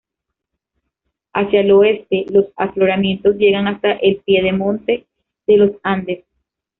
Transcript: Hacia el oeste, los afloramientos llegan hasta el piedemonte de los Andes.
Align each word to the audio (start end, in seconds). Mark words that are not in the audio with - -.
Hacia 1.33 1.59
el 1.61 1.69
oeste, 1.73 2.25
los 2.31 2.47
afloramientos 2.57 3.35
llegan 3.35 3.67
hasta 3.67 3.91
el 3.91 4.17
piedemonte 4.25 5.05
de 5.45 5.57
los 5.57 5.71
Andes. 5.83 6.23